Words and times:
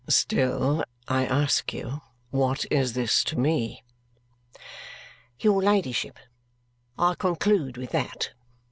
"Still 0.09 0.83
I 1.07 1.27
ask 1.27 1.71
you, 1.73 2.01
what 2.31 2.65
is 2.71 2.93
this 2.93 3.23
to 3.25 3.37
me?" 3.37 3.83
"Your 5.39 5.61
ladyship, 5.61 6.17
I 6.97 7.13
conclude 7.13 7.77
with 7.77 7.91
that." 7.91 8.31